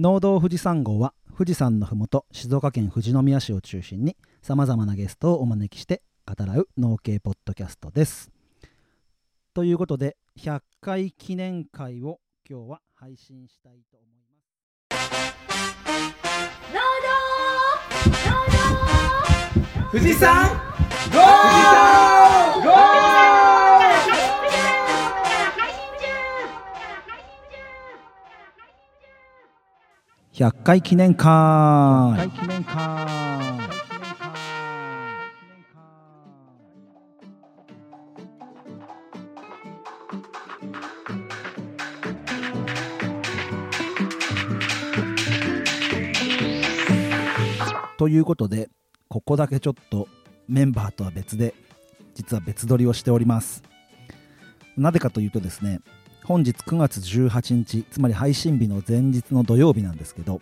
[0.00, 8.30] 農道富士山号は富士山のふもと静岡県富士宮市を中心にさまざまなゲストをお招きして語らう農系ポッドキャストです。
[9.52, 12.18] ということで100回記念会を
[12.48, 14.96] 今日は配信したいと思いま
[19.90, 19.92] す。
[19.92, 20.48] 富士山
[30.40, 33.06] 100回記念会記念会
[47.98, 48.70] ということで
[49.08, 50.08] ここだけちょっと
[50.48, 51.52] メンバーとは別で
[52.14, 53.62] 実は別撮りをしております。
[54.78, 55.80] なぜかというとですね
[56.30, 60.38] 本日9月18日つまり配信日の前日の土曜日なんですけど、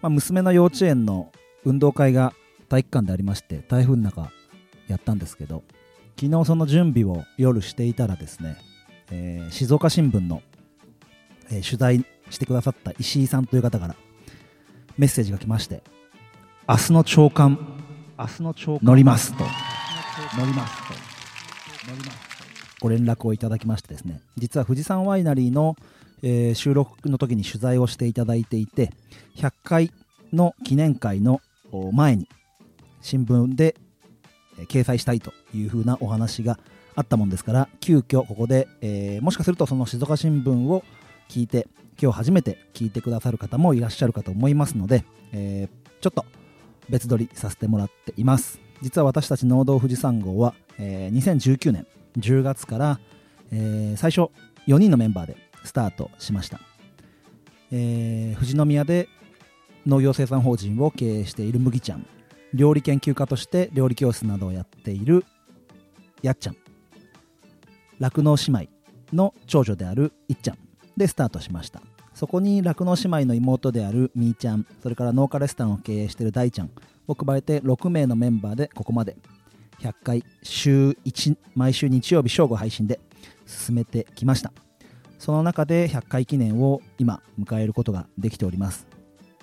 [0.00, 1.30] まあ、娘の幼稚園の
[1.66, 2.32] 運動会が
[2.70, 4.32] 体育館でありまして台風の中
[4.88, 5.62] やったんですけど
[6.18, 8.56] 昨日その準備を夜していたらですね、
[9.10, 10.40] えー静岡新聞の、
[11.50, 13.96] えー取材してくださった石井さんという方から
[14.96, 15.82] メッセージが来まして
[16.66, 17.58] 明日の朝刊
[18.18, 18.80] 明日の朝刊。
[18.82, 19.44] 乗りますと。
[19.44, 21.01] 乗りますと乗りますと
[22.82, 25.76] ご連絡をいただきましてですね実は富士山ワイナリーの、
[26.24, 28.90] えー収録の時に取材をしていただいていて
[29.36, 29.92] 100回
[30.32, 31.40] の記念会の
[31.92, 32.28] 前に
[33.00, 33.76] 新聞で、
[34.58, 36.58] え掲載したいというふうなお話が
[36.94, 40.82] あったもんですから急遽ここで、えーもしかするとその静岡新聞を
[41.28, 41.68] 聞いて
[42.00, 46.24] 今日初めて聞いてくださる方もいらっしゃるかと思いますので、えーちょっと
[46.88, 48.60] 別撮りさせてもらっています。
[48.80, 51.86] 実は私たち農道富士山号は、えー2019年
[52.18, 53.00] 10月から、
[53.50, 54.30] えー最初
[54.66, 56.60] 4人のメンバーでスタートしました、
[57.70, 59.08] えー富士宮で
[59.86, 62.06] 農業生産法人を経営している麦ちゃん。
[62.54, 65.24] 料理研究家として料理教室などをやっている
[66.22, 66.56] やっちゃん。
[67.98, 68.68] 酪農姉妹
[69.12, 70.58] の長女であるいっちゃん
[70.96, 71.82] でスタートしました。
[72.14, 74.66] そこに酪農姉妹の妹であるみーちゃん。
[74.82, 76.70] それから農家レストランを経営している大ちゃん
[77.08, 79.16] を加えて6名のメンバーでここまで
[79.82, 83.00] 100回週1毎週日曜日正午配信で
[83.46, 84.52] 進めてきました。
[85.18, 88.86] その中で100回記念を今迎えることができております。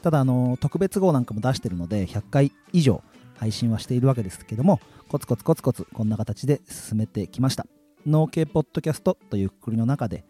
[0.02, 3.04] ただあの特別号なんかも出してるので100回以上
[3.38, 4.80] 配信はしているわけですけども
[5.10, 7.66] コツコツコツコツこんな形で進めてきました。
[8.06, 10.24] 農系ポッドキャストというくくりの中で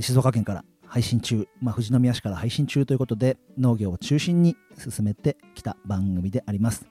[0.00, 6.86] 静岡県から配信中、まあ、富士宮市から配信中ということで農業を中心に進めてきた番組であります。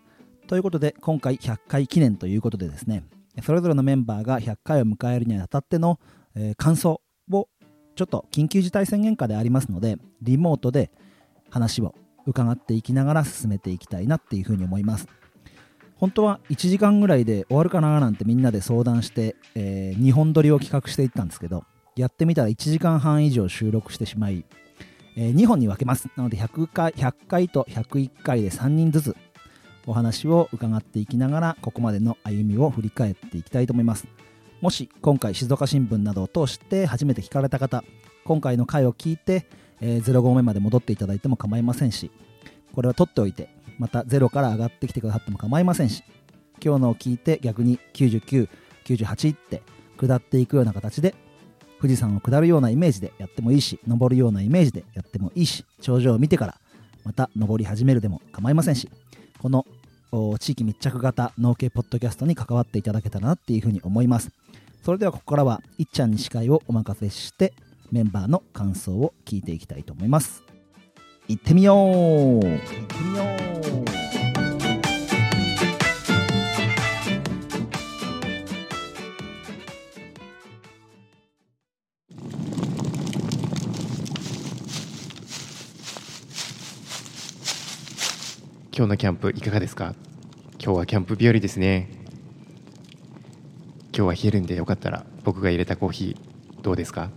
[0.47, 3.03] ということで今回100回記念ということでですね
[3.43, 5.99] それぞれのメンバーが100回を迎えるにあたっての、
[6.35, 7.01] えー感想
[7.31, 7.47] を
[7.95, 10.91] ちょっと緊急事態宣言下でありますのでリモートで
[11.49, 11.95] 話を
[12.25, 15.07] 伺っていきながら進めていきたいなっていうふうに思います。
[15.95, 21.63] 本当は1時間ぐらいで終わるかななんてみんなで相談して、え2本撮りを企画していったんですけど
[21.95, 24.45] やってみたら1時間半以上収録してしまい、
[25.15, 26.09] え2本に分けます。
[26.17, 29.15] なので100回 ,100 回と101回で3人ずつ
[29.87, 34.07] お話を伺っていきながらここまでの歩みを振り返っていきたいと思います。
[34.61, 37.83] もし今回静岡新聞などを通して初めて聞かれた方
[38.23, 39.45] 今回の回を聞いて、
[39.81, 42.09] えー0号目まで戻っていただいても構いませんし
[42.73, 46.03] これは取っておいてまたゼロから上がってきてくださっても構いませんし
[46.63, 49.61] 今日のを聞いて逆に9998って
[49.97, 51.13] 下っていくような形で
[51.79, 56.57] 富士山を下るようなイメージでやってもいいし登るようなイメージでやってもいいし頂上を見てから
[57.03, 58.89] また登り始めるでも構いませんし
[59.39, 59.65] この
[60.39, 64.31] 地域密着型農系ポッドキャストに関わっていただけたらなっていうふうに思います。
[64.83, 67.53] それではここからはいっちゃんに司会をお任せして
[67.91, 70.43] メンバーの感想を聞いていきたいと思います。
[71.27, 71.79] 行ってみよう。
[71.79, 72.49] 行って
[73.03, 73.44] みよう。
[88.77, 89.95] 今日のキャンプいかがですか？
[90.61, 91.87] 今日はキャンプ日和ですね。
[93.95, 97.09] 今日は冷えるんでよかったら僕が入れたコーヒーどうですか？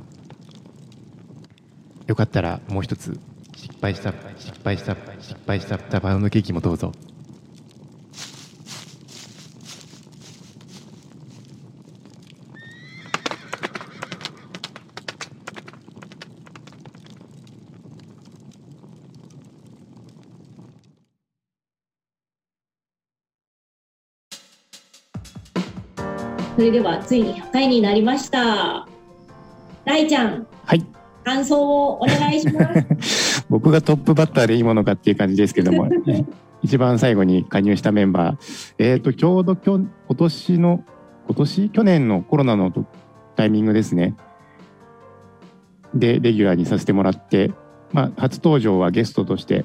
[2.06, 3.18] よかったらもう一つ
[3.56, 6.92] 失敗した失敗した失敗したバウンドケーキもどうぞ。
[26.58, 28.88] それではついに100回になりました。
[29.84, 30.84] ライちゃん、はい
[31.22, 33.46] 感想をお願いします。
[33.48, 35.88] 僕がトップバッターでいいものかっていう感じですけども、
[36.60, 40.84] 一番最後に加入したメンバー、えっ、と、ちょうどきょ今年の、
[41.28, 41.70] 今年？
[41.70, 42.72] 去年のコロナの
[43.36, 44.16] タイミングですね。
[45.94, 47.52] で、レギュラーにさせてもらって、
[47.92, 49.64] まあ、初登場はゲストとして、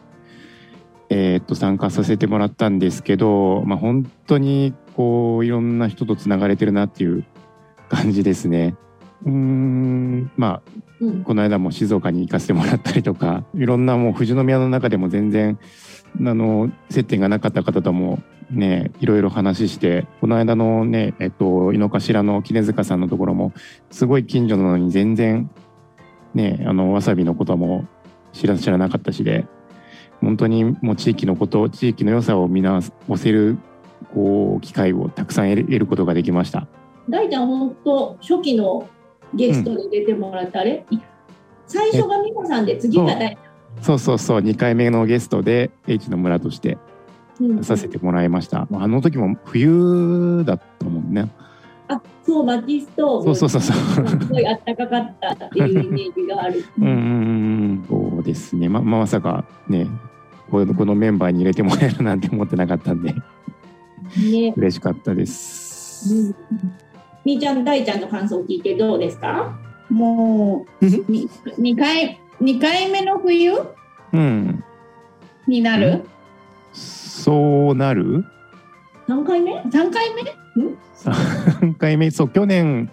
[1.10, 7.26] えっ、と、参加させてもらったんですけど、まあ、本当に、こう、いろんな人とつながれてるなっていう
[7.90, 8.76] 感じですね。
[9.26, 15.60] うーん、まあ、うん、この間も静岡に行かせてもらったりとかいろんなもう富士宮の中でも全然
[16.20, 23.54] あの接点がなかった方ともねいろいろ話してこの間のねえっと井の頭の杵塚さんのところも
[23.90, 25.50] すごい近所なのに全然
[26.34, 27.86] ねあのわさびのことも
[28.32, 29.46] 知ら知らなかったしで
[30.22, 32.82] 本当にもう地域のこと地域の良さを見直
[33.18, 33.58] せる
[34.14, 36.68] こう機会をたくさん得ることができました。
[37.10, 38.88] 大ちゃん、本当、初期の
[39.34, 40.86] ゲストで出てもらった、あれ？
[40.90, 40.98] い
[41.68, 43.38] 最初が美穂さんで、次が大ち
[43.82, 47.46] そうそうそう2回目のゲストで H の村としてゃん。
[47.46, 48.68] うんさせてもらいました。
[48.72, 51.32] あの時も冬だったもんね。
[51.88, 53.36] あ、そう、薪ストーブ。
[53.36, 54.08] そうそうそうそう。
[54.08, 56.64] すごいあったかかったっていうイメージがある。
[56.80, 57.86] うんうんうん。
[57.90, 58.70] そうですね。
[58.70, 59.88] まままさかね、
[60.50, 63.16] このメンバーに入れてもらえるなんて思ってなかったんで
[64.20, 64.54] ね。
[64.56, 66.14] 嬉しかったです。
[66.14, 66.36] うん
[67.26, 69.58] みーちゃん、大ちゃんの感想を聞いてどうですか？
[69.90, 73.54] もうに2回二回目の冬？
[74.12, 74.64] うん。
[75.48, 76.04] になる？
[76.74, 78.26] そうなる？
[79.08, 80.36] 何回目 ?3 回目
[80.98, 82.12] ?3 回目？
[82.12, 82.92] そう、去年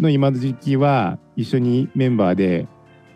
[0.00, 2.66] の今の時期は一緒にメンバーで、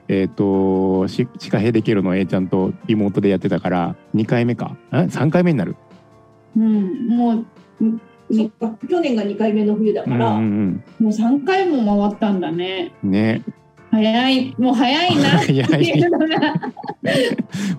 [0.07, 4.77] えっ、と、しシカヘデケロの A ちゃんとリモートでやってたから、2回目か。
[4.93, 5.75] あ ?3 回目になる。
[6.57, 7.09] うん。
[7.09, 7.47] もう
[8.31, 8.77] そっか。
[8.89, 10.83] 去年が2回目の冬だうんから、うん。
[10.99, 12.93] もう3回も回ったんだね。
[13.03, 13.11] うん。
[13.11, 13.43] ね。
[13.91, 15.41] 早いもう早いな。
[15.41, 15.85] って早い。
[15.85, 16.27] いうのが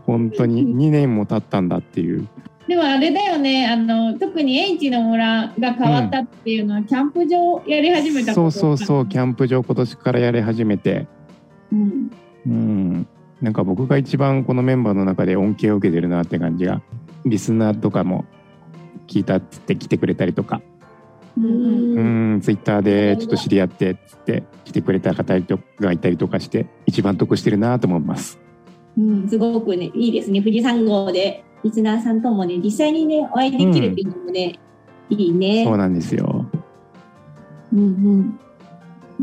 [0.05, 0.65] 本当に。
[0.65, 2.27] 2年も経ったんだっていう。
[2.67, 3.67] でもあれだよね。
[3.67, 11.05] あの特に H の村が変わったっていうのは、キャンプ場やり始めたそうそうそう、キンャンプ場今年からやり始めて、
[11.69, 12.11] プ、うん。
[12.47, 13.07] うん、
[13.41, 16.81] なんか僕が一番このメンバーの中で恩恵を受けてるなって感じが、
[17.25, 18.25] リスナーとかも
[19.07, 20.61] 聞いたっつって来てくれたりとか、
[21.37, 25.33] うんうんうん、ツイッターでちょっと知り合ってっつって来てくれた方
[25.79, 28.39] がいたりとかして、一番得してるなと思います。
[28.97, 30.39] うん、すごくね、いいですね。
[30.39, 34.57] 富士山号で、リスナーさんともね、実際にね、お会いできるっていうのもね、
[35.09, 35.65] いいね。
[35.65, 36.45] そうなんですよ。
[37.73, 38.39] うんうん。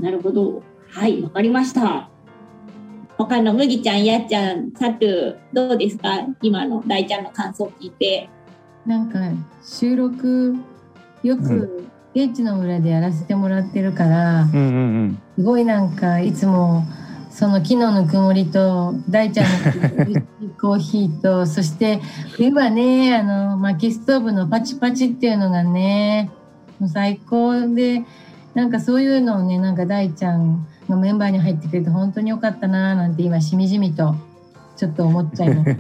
[0.03, 0.63] なるほど。
[0.91, 2.11] はい、わかりました。
[3.17, 5.07] 他の麦ちゃん、やっちゃん、さと、
[5.55, 6.27] どうですか？
[6.43, 8.29] 今の大ちゃんの感想を聞いて。
[8.87, 9.19] なんか
[9.65, 10.57] 収録
[11.23, 14.61] よく現地の村でやらせてもらってるからうんう
[15.05, 16.85] んすごいなんかいつも
[17.31, 20.21] その昨日の曇りと大ちゃんの
[20.61, 22.01] コーヒーと そして
[22.33, 26.31] 冬はねあの薪ストーブのパチパチっていうのがね
[26.79, 28.05] もう最高で
[28.55, 34.15] なんかそういうのをねなんか大ちゃんがメンバーに入ってくれて本当に良かったなーなんて今しみじみと
[34.83, 35.77] ちょっと思っちゃいます。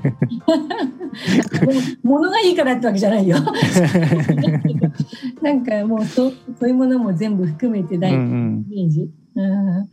[2.04, 3.36] 物がいいからってわけじゃないよ。
[5.42, 8.64] なんかもうそうそういうものも全部含めて大イんうん。
[8.70, 9.88] メージ、うん。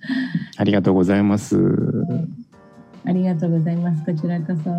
[0.57, 1.57] ありがとうございます。
[3.03, 4.05] ありがとうございます。
[4.05, 4.69] こちらこそ。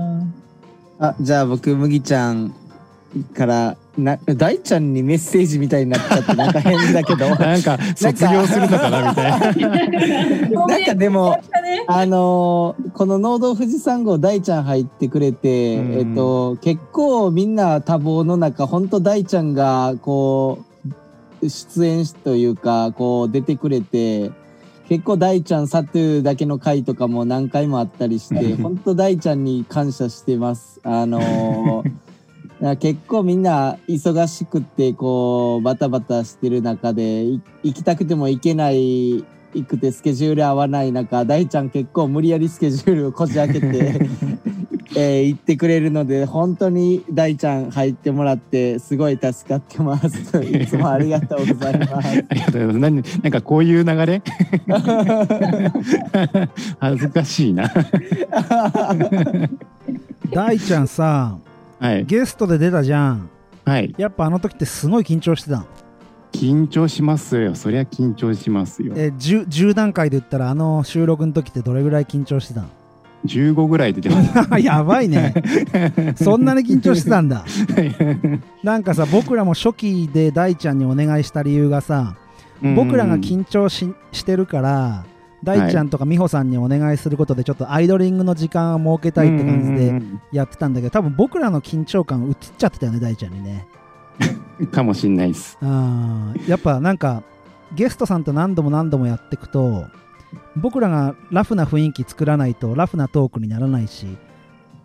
[1.05, 2.55] あ、じゃあ僕、麦ちゃん
[3.35, 7.29] から、な、大ちゃんにメッセージみたいになっちゃって、なんか変だけど。
[7.37, 10.67] なんか卒業するのかなみたいな。
[10.67, 11.39] なんかでも、
[11.87, 20.59] あのーこの農道富士山号大ちゃん入ってくれて、うんえっと、結構みんな多忙の中、本当大ちゃんが、こ
[21.43, 24.31] う、出演しというか、こう出てくれて、
[24.89, 30.81] 結構大ちゃんサトゥだけの回とかも何回もあったりして、 本当大ちゃんに感謝してます。
[30.83, 31.91] あのー
[32.61, 39.25] な結構みんな忙しくってこうバタバタしてる中でい行きたくても行けない
[39.55, 43.67] 行くてスケジュール合わない中大ちゃん結構無理やりスケジュールをこじ開けて、
[44.97, 50.09] えー行ってくれるので本当に大ちゃん入ってもらってすごい助かってます
[50.43, 52.79] いつもありがとうございますありがとうございます。
[52.79, 54.23] 何なんかこういう流れ？
[56.79, 57.71] 恥ずかしいな。
[60.33, 61.39] 大ちゃんさ、
[61.81, 62.05] はい。
[62.05, 63.31] ゲストで出たじゃん。
[63.65, 63.95] はい。
[63.97, 65.67] やっぱあの時ってすごい緊張してたん？
[66.33, 67.55] 緊張しますよ。
[67.55, 68.93] そりゃ緊張しますよ。
[68.97, 72.71] えー、10, 10段階で言ったらあの収録の時ってどれぐらい緊張してたん
[73.27, 74.61] ？15ぐらい出てます。
[74.61, 75.35] やばいね。
[76.17, 77.45] そんなに緊張してたんだ。
[78.63, 82.17] なんかさ、僕らも初期で大ちゃんにお願いした理由がさ、
[82.77, 85.05] 僕らが緊張ししてるから、
[85.43, 93.67] 大ちゃんとか美穂さんにお願いすることでちょっとアイドリングの時間を設けたいって感じでやってたんだけど多分僕らの緊張感移っちゃってたよね大ちゃんにね
[94.61, 95.57] うん かもしんないです。
[95.63, 97.23] あーやっぱなんか
[97.75, 99.85] ゲストさんと何度も何度もやっていくと
[100.57, 104.07] 僕らがラフな雰囲気作らないとラフなトークにならないし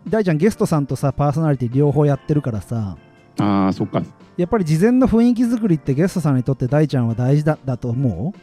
[0.08, 2.96] 大ちゃんゲストさんとさパーソナリティ両方やってるからさ
[3.38, 4.02] ああ、そっか。
[4.38, 8.38] やっぱり事前の雰囲気作りってゲストさんにとって大ちゃんは大事だだと思う？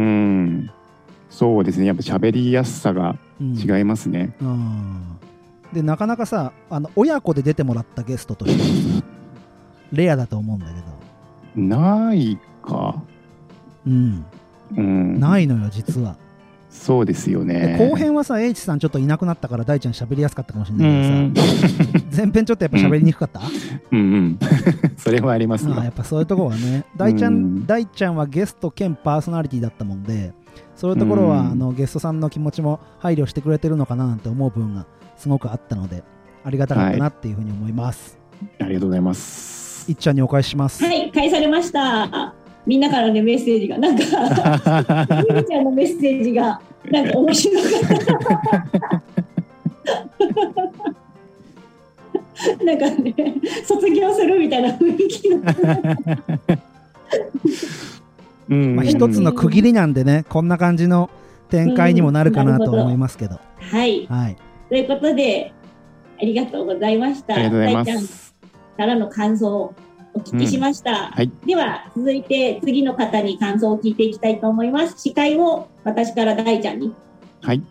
[0.00, 0.70] ん。
[1.30, 1.86] そうですね。
[1.86, 4.34] やっぱ喋りやすさが違いますね。
[4.40, 5.18] うん
[5.72, 9.04] でなかなかさあの親子で出てもらったゲストとして
[9.90, 13.02] レアだと思うんだけどないか。
[13.86, 14.24] うん
[14.76, 15.20] うん。
[15.20, 16.16] ないのよ実は、
[16.72, 17.76] そうですよでね。
[17.78, 22.16] 後編はさ H さんちょっといなくなったから大ちゃん喋りやすかったかもしれうないけどさん。
[22.16, 23.40] 前編ちょっとやっぱ喋りにくかった、
[23.92, 24.38] うんうん。
[24.96, 25.76] それはありますね。
[25.76, 30.32] やっぱそういうところはね大ちゃん、うん大ちゃんはゲスト兼パーソナリティだったもんで
[30.74, 34.86] そういうところは、うんあのゲストさんの気持ちも配慮してくれてるのかななんて思う部分が
[35.16, 36.02] すごくあったので
[36.44, 38.18] ありがたかったなっていうふうに思います、
[38.58, 39.90] ありがとうございます。
[39.90, 42.31] い、っちゃんにお返しします、はい、返されました。
[42.66, 44.04] みんなからのメッセージが、なんか、
[45.28, 47.70] みみちゃんのメッセージが、なんか面白かっ
[48.78, 49.02] た。
[52.64, 53.14] なんかね、
[53.64, 55.42] 卒業するみたいな雰囲気の。
[58.48, 61.10] うんまあ、一つの区切りなんでねこんな感じの
[61.48, 64.36] 展開にもなるかなと思いますけど、はい、はい
[64.68, 65.52] ということで、
[66.20, 67.34] ありがとうございました。
[67.34, 68.34] ありがとうございま大ちゃんす。
[68.76, 69.74] からの感想を
[70.14, 71.10] お聞きしました。
[71.10, 71.30] はい。
[71.46, 74.94] では続いて次の方に感想を聞いていきたいと思います。
[74.98, 76.94] 司会を私から大ちゃんに
[77.42, 77.62] はい。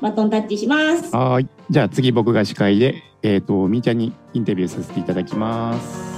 [0.00, 1.14] バトンタッチします。
[1.14, 1.48] はーい。
[1.68, 6.09] じゃあ次僕が司会で、えっ、と、みーちゃんにインタビューさせていただきます。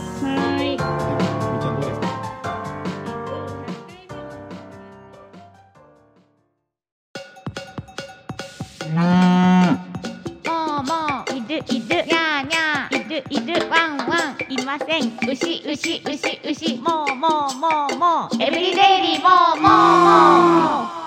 [14.99, 15.32] ンいません。
[15.32, 16.76] 牛牛牛牛。
[16.78, 18.42] もうもうもうもう。
[18.42, 21.02] エブリデイリーもうもうもう。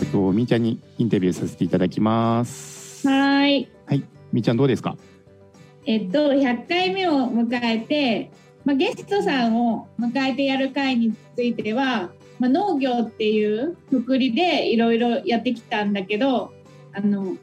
[0.00, 3.08] えっと、みーちゃんにインタビューさせていただきます。
[3.08, 3.68] はい。
[4.32, 4.96] みーちゃんどうですか？
[5.86, 8.30] えっと、100回目を迎えて、
[8.64, 16.52] まあ、ゲストさんを迎えてやる会については、まあ、農業っていうくくりでいろいろやってきたんだけど
[16.92, 17.36] あの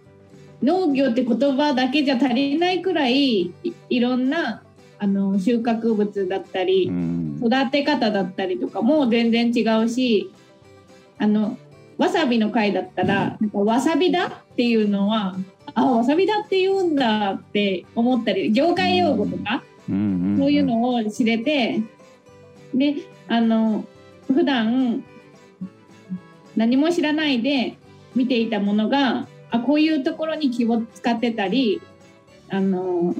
[0.61, 3.53] 農業って言葉だけじゃ足りないくらいい
[3.89, 4.63] いろんな
[4.99, 7.21] あの収穫物だったり、うん。
[7.41, 10.31] 育て方だったりとかも全然違うし
[11.17, 11.57] あの
[11.97, 15.35] わさびの回だったらなんかわさびだっていうのは
[15.73, 19.95] あわさびだって言うんだって思ったり業界用語とかそう
[20.51, 21.81] いうのを知れて
[22.73, 22.95] で
[23.27, 23.85] あの
[24.31, 25.03] 普段
[26.55, 27.77] 何も知らないで
[28.15, 31.81] 見ていたものがあこういうところに気を使ってたり
[32.49, 33.13] あの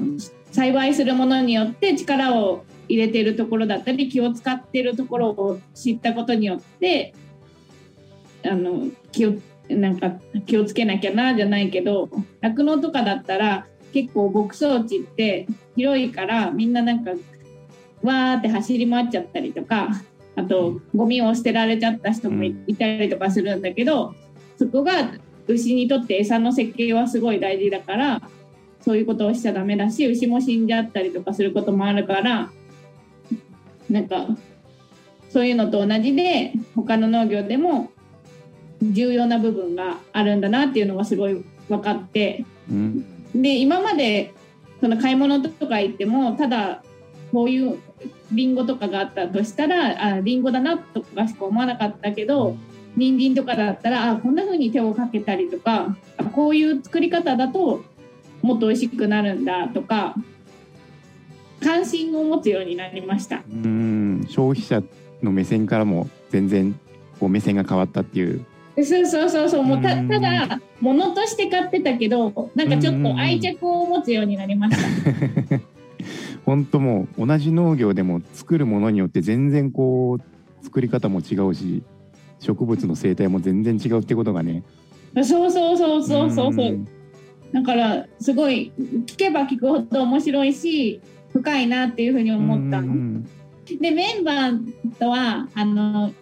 [0.52, 7.14] 栽培するものによって力を入れてるところだったり気を使ってるところを知ったことによって
[8.44, 9.36] あの気を
[9.70, 12.10] なんか気をつけなきゃなじゃないけど
[12.42, 17.12] 酪農とかだったら結構牧草地って広いからみんななんか
[18.04, 19.90] わーって走り回っちゃったりとか
[20.36, 24.16] あとゴミを捨てられちゃった人もいたりとかするんだけど
[24.58, 25.14] そこが
[25.48, 28.22] 牛にとって餌の設計はすごい大事だから
[28.82, 32.50] そういうことをしちゃダメだし牛も死んじゃったりとかすることもあるから
[33.90, 34.28] なんか
[35.30, 37.92] そういうのと同じで他の農業でも
[38.82, 43.22] 重要な部分があるんだなっていうのがすごい分かってうん。
[43.34, 44.34] で今まで
[44.82, 46.84] その買い物とか行ってもただ
[47.32, 47.80] こういう
[48.32, 52.56] リンゴとかがあったとしたらあリンゴだなとかしか思わなかったけど
[52.96, 57.84] 人参とかだったらあこんな風に手をかけたりとかあこういう作り方だと
[58.42, 60.16] もっと美味しくなるんだとか
[61.62, 63.44] 関心を持つようになりました。
[63.48, 64.26] うん。
[64.28, 64.82] 消費者
[65.22, 66.78] の目線からも全然
[67.20, 68.46] こう目線が変わったっていう。
[68.84, 75.60] そうそうそうそうもうたうんただ物として買ってたけどなんかちょっと愛着を持つようになりました。
[76.46, 81.84] 本当もう同じ農業でも作るものによって全然こう作り方も違うし
[82.40, 84.64] 植物の生態も全然違うってことがね
[85.16, 86.72] そうそうそうそうそうそう。
[86.72, 86.88] ん
[87.54, 88.72] だからすごい
[89.06, 91.02] 聞けば聞くほど面白いし
[91.34, 92.88] 深いなっていうふうに思ったの。
[92.88, 93.30] うん
[93.80, 94.60] でメンバー
[95.00, 96.14] とはあの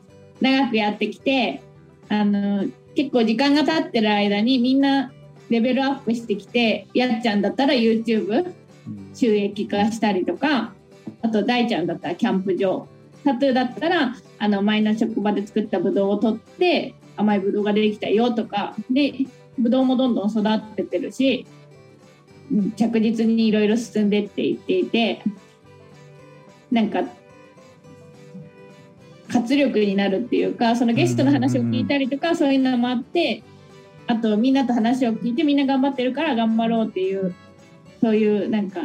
[0.42, 1.62] 長くやってきて
[2.10, 5.12] あの結構時間が経ってる間にみんな
[5.50, 8.54] レベルアップしてきてやっちゃんだったら YouTube
[9.14, 10.74] 収益化したりとか
[11.22, 12.88] あと大ちゃんだったらキャンプ場
[13.24, 19.14] タトゥーだったらあの前の職場で作ったブドウを取って甘いブドウが出てきたよとかで
[19.58, 21.46] ブドウもどんどん育ってってるし
[22.52, 25.22] うん着実にいろいろ進んでっていっていて
[26.72, 27.04] なんか
[29.32, 33.44] 活力になるっていうかそのゲストの話を聞いたりとかそういうのもあって
[34.08, 37.36] あとみんなと話を聞いてみんな頑張ってるから頑張ろうっていう
[38.02, 38.82] そういうなんか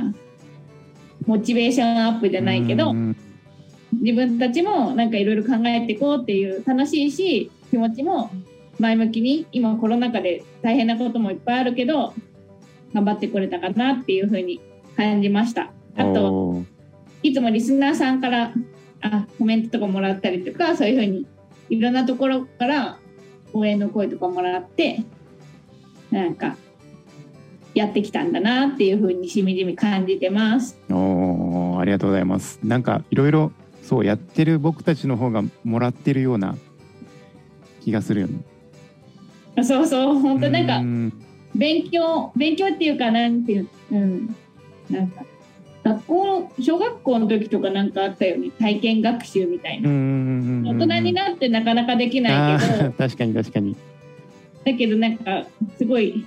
[1.26, 3.16] モチベーションアップじゃないけどうん
[4.00, 8.30] 自分たちもなんかいろいろ考えていこうっていう楽しいし気持ちも
[8.78, 12.12] 前向きに今コロナ禍で大変なこともいっぱいあるけど
[12.92, 14.60] 頑張ってこれたかなっていうふうに
[14.96, 15.72] 感じました。
[15.96, 16.62] あと
[17.22, 18.52] いつもリスナーさんから
[19.00, 21.26] あコメントとかもらったりとかそういうふうに
[21.70, 22.98] いろんなところから
[23.52, 25.02] 応援の声とかもらって
[26.10, 26.56] なんか
[27.74, 30.78] やってきたんだなっていうふうにしみじみ感じてます。
[30.90, 32.58] おーありがとうございます。
[32.64, 33.52] なんかいろいろ
[33.82, 36.56] そうやってる僕たちの方がもらってるような
[37.82, 38.34] 気がするよね。
[39.56, 41.12] あそうそう本当なんかうん
[41.54, 44.36] 勉強勉強っていうかなんていううん
[44.90, 45.24] なんか
[45.84, 49.88] 学校小学校の時とかなんかあったよね体験学習みたいな。
[49.88, 53.76] うん大人になってなかなかできないあけどー確かに確かに。
[54.64, 55.44] だけどなんか
[55.76, 56.24] すごい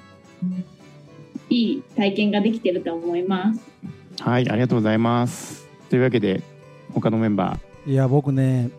[1.50, 3.62] いい体験ができてると思います。
[4.20, 5.68] はいありがとうございます。
[5.90, 6.42] というわけで
[6.94, 8.70] 他のメンバいや僕ね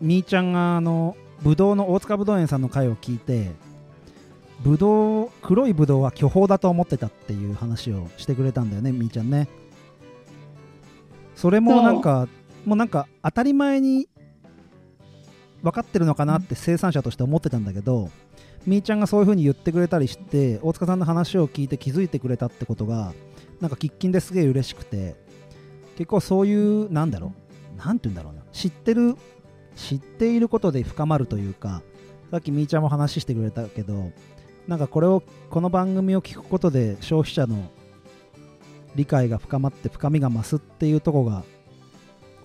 [0.00, 3.50] みーちゃんがあのぶどうの大塚ぶどう園さんの回を聞いて
[4.62, 9.48] ぶどう黒いぶどうは巨峰だと思ってたっていう話をしてくれたんだよねみーちゃんね
[11.34, 12.28] それもなんか
[12.64, 14.08] もうなんか当たり前に
[15.62, 18.10] 分かってるのかなって生産者として思ってたんだけど
[18.66, 23.12] みーちゃんがそういう風に言ってくれたりして大塚さんの話を聞いて気づいてくれたってことが
[23.60, 25.14] なんか喫緊ですげえ嬉しくて
[25.96, 27.32] 結構そういうなんだろ
[27.74, 29.16] うなんて言うんだろうな知ってる
[29.76, 31.82] 知っていることで深まるというか
[32.30, 34.10] さっきみーちゃんも話してくれたけど
[34.66, 37.70] なんかこれをこの番組を聞くことで消費者の
[38.96, 41.44] 理解が深まって深みが増すっていうとこが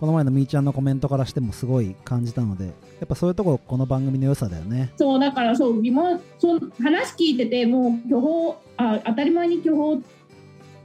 [0.01, 2.71] この前のみーちゃんのコメントからしてもすごい感じたのでや
[3.05, 4.91] っぱそういうとここの番組の良さだよね。
[4.97, 10.03] そうだからそう疑問その話聞いててもう巨峰あ当たり前に巨峰っ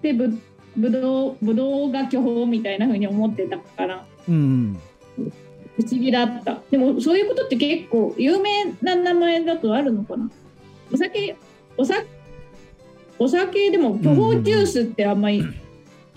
[0.03, 0.39] てぶ
[0.77, 4.05] ぶどうぶどうが巨峰みたいな風に思ってたから。
[4.29, 4.79] うん
[5.17, 6.59] 不思議だった。
[6.71, 10.31] でもそういうことって結構有名な名前だとあるのかな。
[10.93, 11.37] お酒
[11.79, 12.03] おさ
[13.19, 15.43] お酒でも巨峰ジュースってあんまり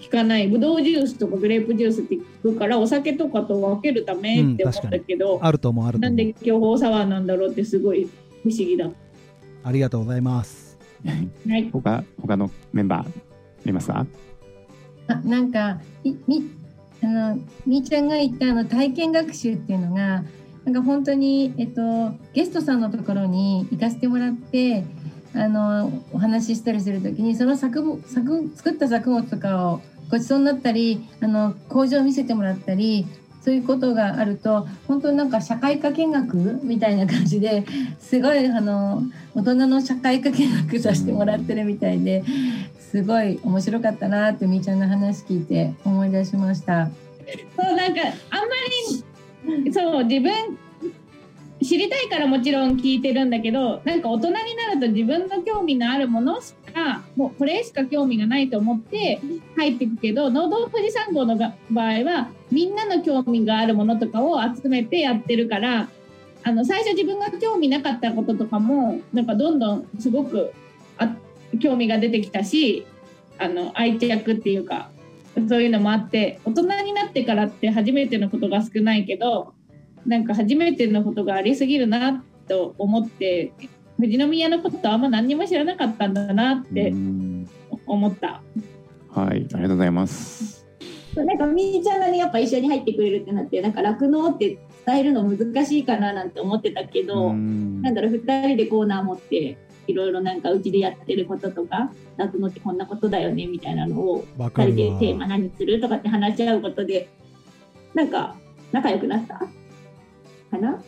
[0.09, 8.09] 聞かない、ぶどうジュースとかグレープジュースって聞くからお酒とかと分けるためって思ったけど、あると思うあるとなんで巨峰サワーなんだろうってすごい
[8.43, 8.89] 不思議だ。
[9.63, 11.69] ありがとうございますはい。
[11.71, 13.87] 他他のメンバーいます？
[13.87, 14.07] か？
[15.07, 16.49] あなんかいみ
[17.03, 20.23] あのみーちゃんが言ったあの体験学習っていうのが
[20.65, 24.83] なんか本当に、えっと、ゲストさんのところに行かせてもらって
[25.33, 33.05] あのお話ししたりする時にその作物作作った作物とかをごちそうになったりあの工場を見せてもらったり
[33.41, 37.65] そういうことがあると本当になんか社会科見学みたいな感じで
[37.99, 42.23] すごいあの大人の社会科見学させてもらってるみたいで
[42.79, 46.89] すごい面白かったなってみーちゃんの話聞いて思い出しました。
[47.55, 48.47] そうなんかあんま
[49.63, 50.57] りそう自分
[51.61, 59.19] 知りたいからもちろん聞いてるんだけどなんか大人になると自分の興味のあるものしかもうこれしか興味がないと思って
[59.55, 61.45] 入っていくけど農道富士山号の場
[61.83, 65.89] 合はみんなの興味があるものとかを集めてやってるから
[66.43, 70.53] あの最初自分が興味なかったこととかもなんかどんどんすごく
[70.97, 71.15] あ
[71.59, 72.85] 興味が出てきたし
[73.37, 74.89] あの愛着っていうか
[75.47, 79.53] そういうのもあって大人になってからって初めてのことが少ないけど
[80.05, 83.53] なんか初めてのことがありすぎるなと思って
[83.99, 87.49] 富士宮のことあんま何にも知らなかったんだなってうん
[87.85, 88.41] 思った。
[89.09, 90.65] はいありがとうございます。
[91.13, 99.57] そうなんかみーちゃんがねやっぱ一緒に入ってくれるってなってなんか酪農って伝えるの難しいかななんて思ってたけど、うんなんだろう2人でコーナー持って
[99.87, 107.09] いろいろなんかうちでやってることとか酪農ってこんなことだよねみたいなのをわか2人でテーマ何するとかって話し合うことで
[107.95, 108.35] なんか
[108.71, 109.47] 仲良くなったか
[110.53, 110.59] な？
[110.69, 110.79] な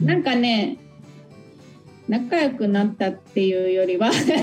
[0.00, 0.78] なんかね
[2.10, 4.42] 仲良くなったっていうよりは仲良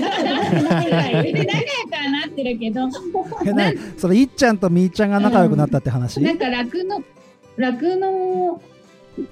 [0.64, 2.88] はなってるけど
[3.98, 7.02] それいっちゃんとみーちゃんが仲良くなったって話、なんか楽の
[7.58, 8.62] 楽の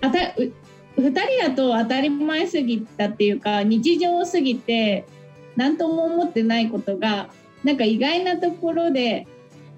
[0.03, 0.53] あたう
[0.99, 5.07] 2人だと当たり前すぎたっていうか日常すぎて
[5.57, 7.31] 何とも思ってないことが
[7.65, 9.27] なんか意外なところで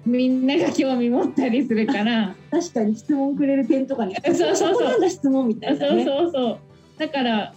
[0.05, 2.35] みんなが興味持ったりするから。
[2.51, 4.73] 確かに質問くれる点とかにそうそうそう。
[4.73, 6.05] こなんだ質問みたそういなね。
[6.05, 6.59] そうそう。
[6.97, 7.53] だから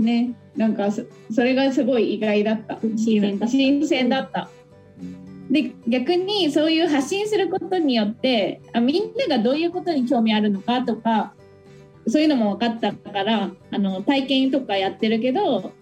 [0.00, 2.78] ねなんかそそれがすごい意外だった。
[2.96, 3.48] 新鮮だった。
[3.48, 4.50] 新鮮だった。
[5.50, 11.34] で逆にそういう発信することによってあみんながどういうことに興味あるのかとか
[12.06, 15.72] そういうのも分かったからあの体験とかやってるけど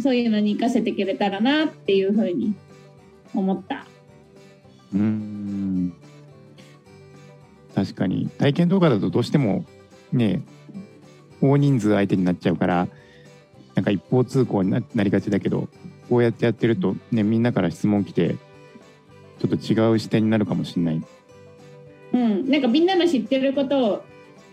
[0.00, 2.54] そういうのに活かせてくれたらなっていうふうに
[3.34, 3.86] 思った。
[4.94, 5.94] うーん。
[7.74, 8.28] 確かに。
[8.38, 9.64] 体験動画だとどうしても
[10.12, 10.42] ね
[11.40, 12.88] 大人数相手になっちゃうから
[13.76, 15.68] なんか一方通行にななりがちだけど
[16.08, 18.36] こうやってやってるとねみんなから質問来て
[19.38, 21.02] ちょっと違う視点になるかもしれない。
[22.12, 24.04] うん、なんかみんなの知ってることを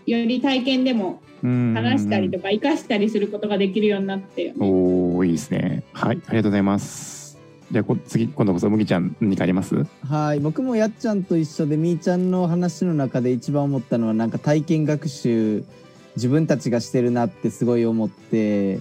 [0.06, 5.82] より体験でも話話したりとか生かしたりすることができるようになっておおいいですね。
[5.92, 7.38] はいありがとうございます。
[7.70, 9.86] じゃあこ次今度こそ麦ちゃん何かあります？
[10.06, 15.64] はい僕もやっちゃんと一緒でみーちゃんの話の中で一番思ったのはなんか体験学習
[16.16, 18.80] 自分たちがしてるなってすごい思って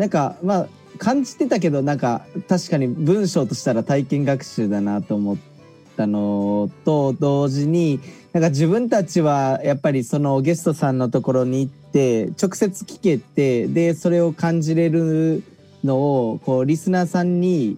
[0.00, 5.36] なんかまあ感じてたけどなんか確かに文章としたら体験学習だなと思っ
[5.94, 8.00] たのと同時に
[8.32, 15.42] なんか自分たちはやっぱりそのゲストさんのところに行って直接聞けてでそれを感じれる
[15.84, 17.76] のをこうリスナーさんに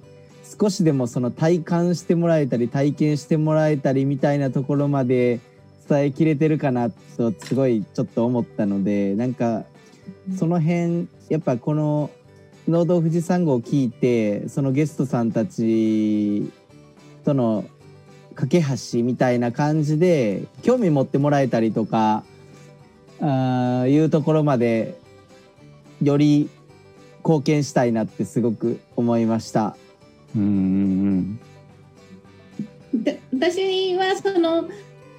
[0.61, 5.41] 少しでもその体感してもらえたり体験してもらえたりみたいなところまで
[5.89, 9.65] 伝えきれてるかなとすごいちょっと思ったのでなんか
[10.39, 12.11] その辺やっぱこの
[12.69, 16.51] 「農道富士山号」を聞いてそのゲストさんたち
[17.25, 17.65] との
[18.35, 22.25] 架け橋みたいな感じで興味持ってもらえたりとか
[23.21, 24.99] あーいうところまで
[26.03, 26.49] より
[27.25, 29.77] 貢献したいなってすごく思いました。
[30.35, 31.39] うーん
[32.95, 34.69] で私はその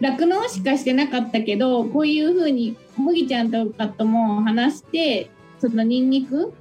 [0.04, 6.54] 酪農しかしてなかったけどこういうふうに麦ちゃんとかとも話してそのニンニク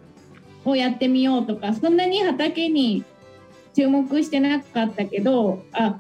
[0.65, 3.05] をやってみようとかそんなに畑に
[3.75, 5.99] 注目してなかったけどあ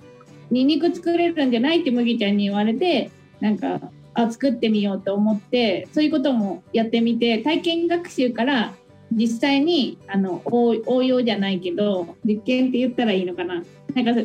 [0.52, 3.80] ニンニク作れるんじゃないって麦ちゃんに言われてなんか
[4.14, 8.72] あ作ってみようと思ってそういうこともやってみて体験学習から
[9.10, 13.62] 実際にあの応用じゃないけど実験って言ったらいいのかな。
[13.94, 14.20] なんかそ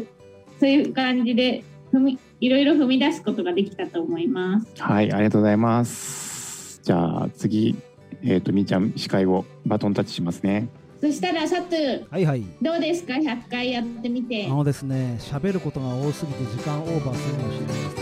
[0.60, 4.68] そういう感じで踏みいろいろ踏み出すことができたと思います。
[4.78, 6.82] はいありがとうございます。
[6.84, 7.76] じゃあ次
[8.24, 10.70] えっ、とみーちゃん司会をバトンタッチしますね。
[11.00, 14.50] そしたらサトゥはいはいどうですか？100回やってみてあ。
[14.50, 18.02] のですね喋ることが多すぎて時間オーバーするかもしれないですけ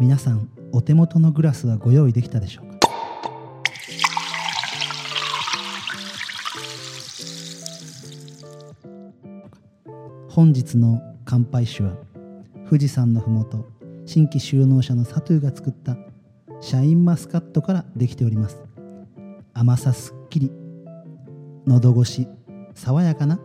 [0.00, 2.78] 皆さんお手元のグラスはご用意できたでしょうか？
[10.28, 11.96] 本日の乾杯酒は
[12.68, 13.66] 富士山のふもと
[14.06, 15.96] 新規就農者のサトゥーが作った
[16.60, 18.62] シャインマスカットからできております。
[19.52, 20.52] 甘さすっきり
[21.66, 22.28] 喉越し
[22.74, 23.40] 爽やかな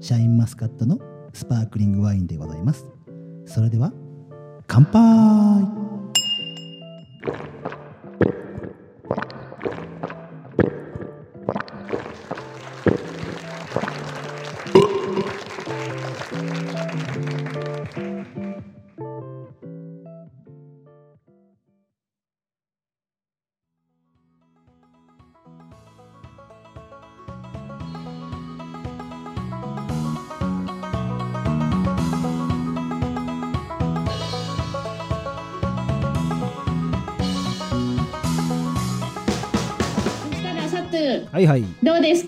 [0.00, 0.98] シャインマスカットの
[1.34, 2.86] スパークリングワインでございます。
[3.44, 3.92] それでは
[4.66, 5.79] 乾杯！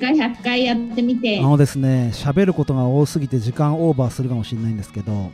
[0.03, 1.43] どうですか100回やってみてあ。
[1.43, 5.33] のですね喋ることが多すぎて時間オーバーするかもしれないんですけど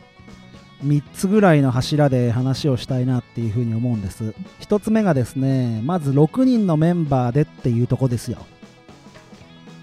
[0.85, 8.37] 3つぐらいの柱で話をしたいなっていうふうに思うんです1つ目がですねまず6人のメンバーでっていうとこですよ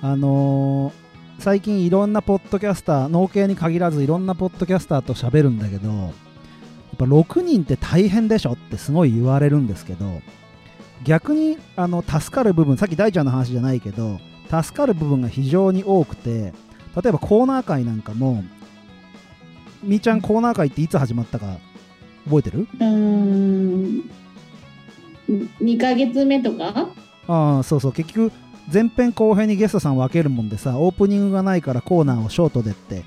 [0.02, 1.06] あのー
[1.38, 6.10] 最近いろんなポッドキャスター農系に限らずいろんなポッドキャスターと喋るんだけどやっ
[6.96, 10.22] ぱ6人って大変でしょってすごい言われるんですけど
[11.04, 14.18] 逆にあの助かる部分さっき大ちゃんの話じゃないけど
[14.50, 16.52] 助かる部分が非常に多くて
[17.02, 18.42] 例えばコーナー会なんかも
[19.82, 21.58] みーちゃんコーナー会っていつ始まったか
[22.24, 22.60] 覚えてる？
[22.60, 24.10] うーん。
[25.60, 26.88] 2ヶ月目とか？
[27.28, 27.92] ああそうそう。
[27.92, 28.32] 結局
[28.72, 33.04] 前編後編にゲストさん分けるもんでさオープニングがないからコーナーをショートでって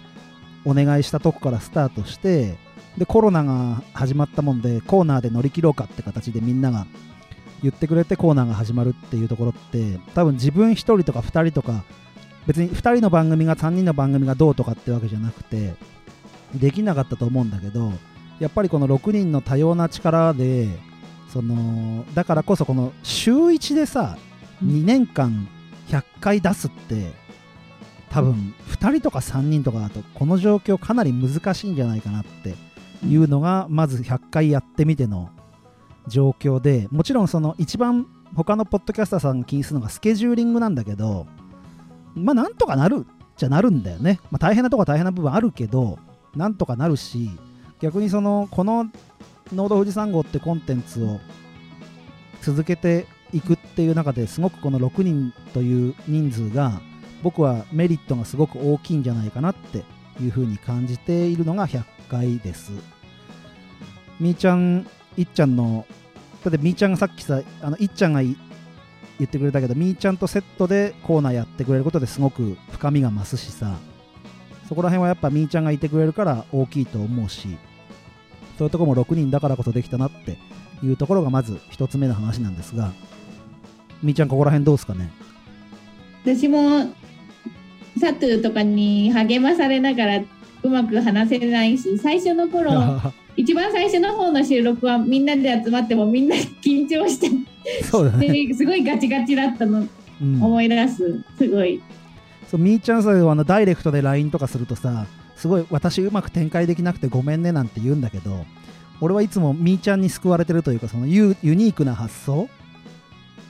[0.63, 2.57] お願いしたとこからスタートして
[2.97, 6.87] でコロナが始まったもんでコーナーで乗り切ろうかって形でみんなが
[7.61, 11.83] 言ってくれてコーナーが始まるっていうところって多分自分1人とか2人とか
[12.47, 15.75] 別に2人の番組が3人の番組がどうとかってわけじゃなくて
[16.55, 17.91] できなかったと思うんだけど
[18.39, 20.67] やっぱりこの6人の多様な力で
[21.31, 24.17] そのだからこそこの週1でさ
[24.63, 25.47] 2年間
[25.89, 27.11] 100回出すって
[28.09, 32.55] 多分2人とか3人とかだとこの状況かなり難しいんじゃないかなって
[33.05, 35.29] いうのがまず100回やってみての
[36.09, 41.27] 状況でもちろんその一番他のポッドキャスターさんが気にするのがスケジューリングなんだけど
[42.15, 43.05] まあなんとかなる
[43.37, 45.97] じゃなるんだよね、まあ、大変なとこは大変な部分あるけど
[46.35, 47.29] なんとかなるし
[47.79, 48.85] 逆にそのこの
[49.53, 51.19] 「ノード富士山号」ってコンテンツを
[52.41, 56.81] 続けていくっていう中ですごくこの6人という人数が
[57.23, 59.83] 僕はメリットがすごく大きいんじゃないかなって
[60.21, 62.71] いうふうに感じているのが100回です。
[64.19, 64.85] みーちゃん、
[65.17, 65.85] いっちゃんの、
[66.43, 68.35] だってみーちゃんがさっきさ、あのいっちゃんが言
[69.23, 73.77] ってくれたけど、みーちゃんとセットでコーナーやってくれることですごく深みが増すしさ、
[74.67, 77.57] そこら辺はやっぱみーちゃんがいてくれるから大きいと思うし、
[78.57, 80.37] そういうとこも6人だからこそできたなって
[80.83, 82.93] いうところがまず1つ目の話なんですが、
[84.01, 85.11] みーちゃんここら辺どうですかね？
[86.23, 86.93] 私も
[87.99, 90.21] サトゥとかに励まされながら
[90.63, 92.71] うまく話せないし最初の頃
[93.37, 97.29] 一番最初の方の収録はみんなで集まってもみんな緊張して
[97.83, 99.85] そうだね、ですごいガチガチだったの。
[100.21, 100.43] うん。
[100.43, 101.23] 思い出す。
[101.37, 101.81] すごい。
[102.47, 108.43] そうみーちゃんさあのダイレクトで LINE とかするとさすごい私うまく展開できなくてごめんねなんて言うんだけど
[109.01, 112.49] 俺はいつもみーちゃんに救われてるというかそのユユニークな発想？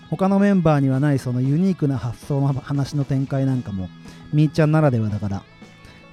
[0.09, 3.89] 他のメンバーにはないそのユニークな発想の話の展開なんかも
[4.33, 5.43] みーちゃんならではだから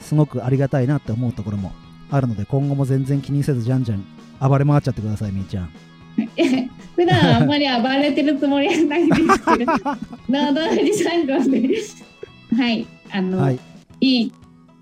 [0.06, 1.72] すごくありがたいなって思うところも
[2.10, 4.04] あるので今後も全然気にせずじゃんじゃん
[4.40, 5.70] 暴れ回っちゃってくださいみーちゃん
[6.96, 11.68] 普段あんまり暴れてるつもりはないですけどノード富士山号で
[12.56, 13.58] はいあの、はい
[14.00, 14.32] い、い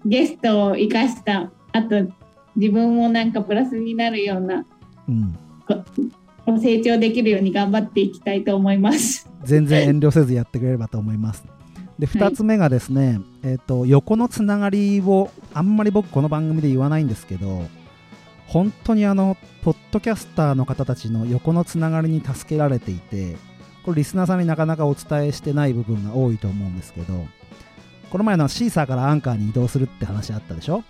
[0.07, 2.07] ゲストを生かしたあと
[2.55, 4.65] 自分もなんかプラスになるような
[5.09, 5.35] うん
[5.67, 9.31] こ成長できるように頑張っていきたいと思います。
[9.45, 11.43] 全然遠慮せずやってくれればと思います。
[11.99, 17.65] ではい2つ目がですね、えっと横のつながりをあんまり僕この番組で言わないんですけど
[18.47, 23.37] 本当にあのポッドキャスターの方たちの横のつながりに助けられていて
[23.85, 27.27] これリスナーさんになかなかお伝えしてない部分が多いと思うんですけど
[28.11, 30.85] この前のシーサーからアンカーに移動するって話あったでしょ？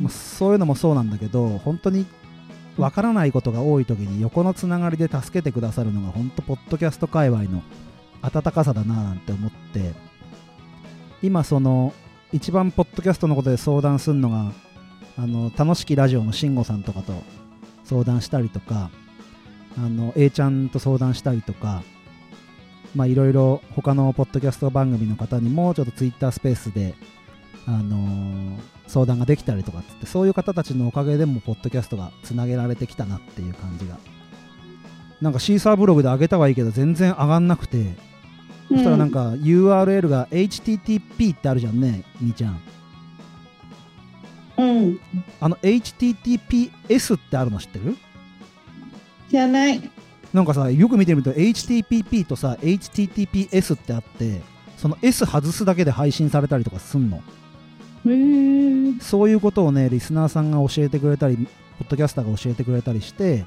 [0.00, 2.06] もうそういうのもそうなんだけど本当に
[2.76, 7.62] わからないことが多い時に横のつながりで助けてくださるのが本当ポッドキャスト界隈の
[8.22, 9.92] 温かさだななんて思って
[11.24, 11.94] 今その
[12.32, 14.52] 一番ポッドキャストのことで相談するのが
[15.16, 17.14] あの楽しきラジオの慎吾さんとかと
[17.84, 18.90] 相談したりとか
[19.78, 21.82] あの A ちゃんと相談したりとか
[22.94, 26.94] まあいろいろ他のポッドキャスト番組の方にもちょっとツイッタースペースで
[27.66, 33.98] あのー相談ができたりとかつってそういう方たちのおかげでもポッドキャストがつなげられてきたなっていう感じが。
[35.22, 37.94] なんかシーサーブログで上げたはいいけど全然上がんなくて
[38.74, 42.60] そしたらなんか URL が HTTP ってあるじゃんねみーちゃん。
[44.56, 45.00] うん、
[45.40, 47.96] あの HTTPS ってあるの知ってる？
[49.28, 49.90] じゃない。
[50.32, 54.40] なんかさよく見てみると HTTP とさ HTTPS ってあって
[54.76, 57.18] その S 外すだけで配信されたりとかすんの。
[57.18, 59.00] へー。
[59.00, 63.44] そういうことをねリスナーさんが教えてくれたりポッドキャスターが教えてくれたりして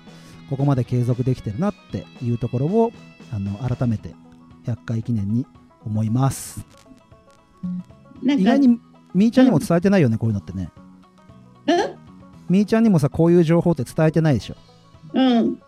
[0.50, 2.92] ここまで継続できてるなっていうところを
[3.34, 4.13] あの改めて
[4.71, 5.45] 100回記念に
[5.86, 6.65] 思います。
[8.23, 8.80] 意外に
[9.13, 10.69] みーちゃんにも伝えてないよね、こういうのってね。
[11.67, 11.77] うん？
[12.49, 14.56] みーちゃんにもさこういう情報って伝えてないでしょ。
[15.13, 15.60] うん。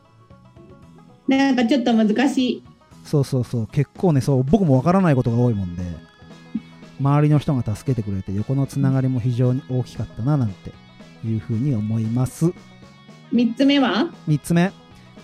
[1.28, 2.64] なんかちょっと難しい。
[3.06, 3.68] そうそうそう。
[3.68, 5.84] 結構ねそう僕もわからないことが多いもんで。
[7.00, 10.74] 周りの人が助けてくれて横のつながりも非常に大きかったななんて
[11.26, 12.52] いうふうに思います。
[13.32, 14.74] 三つ目は？3つ目。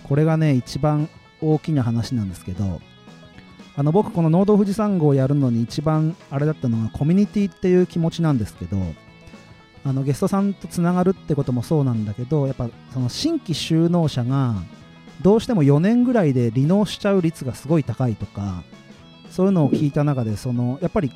[0.04, 1.10] これがね一番
[1.42, 2.80] 大きな話なんですけど
[3.76, 8.78] あの僕この「農道富士山号」をやるのに一番あれだったのがコミュニティっていう気持ちなんですけど
[9.84, 14.54] あのゲストさんとつながるってこともそうなんだけどやっぱその新規就農者が
[15.22, 18.62] どうしても4年ぐらいで離農しちゃう率がすごい高いとか
[19.30, 21.12] そういうのを聞いた中でそのやっぱり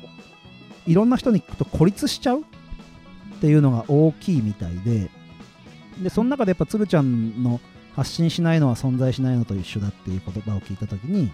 [0.85, 2.43] いろんな人に聞くと孤立しちゃうっ
[3.41, 5.09] ていうのが大きいみたいで
[6.01, 7.59] でその中でやっぱ鶴ちゃんの
[7.95, 11.31] 発信しないのは存在しないのと一緒だっていう言葉を聞いた時に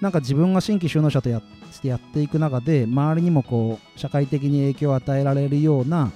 [0.00, 6.10] なんか自分が新規就農者とやしてやっていく中で周りにもこう社会的に影響を与えられるような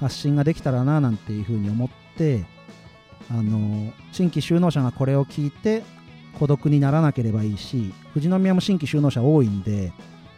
[0.00, 2.44] 発信ができたらななんていうふうに思って
[3.30, 5.82] あの新規就農者がこれを聞いて
[6.38, 9.92] 孤独にならなければいいし富士宮も新規就農者多いんで